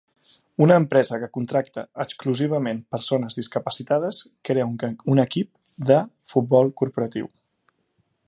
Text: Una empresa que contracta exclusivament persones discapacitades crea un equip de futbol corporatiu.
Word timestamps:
Una 0.65 0.75
empresa 0.81 1.17
que 1.23 1.27
contracta 1.35 1.83
exclusivament 2.05 2.79
persones 2.95 3.37
discapacitades 3.41 4.23
crea 4.51 4.67
un 5.17 5.25
equip 5.27 5.51
de 5.91 5.99
futbol 6.33 6.75
corporatiu. 6.83 7.31